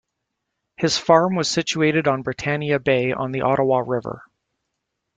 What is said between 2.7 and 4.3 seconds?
Bay on the Ottawa River.